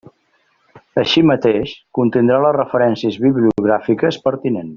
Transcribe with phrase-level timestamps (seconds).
[1.01, 4.69] Així mateix, contindrà les referències bibliogràfiques pertinents.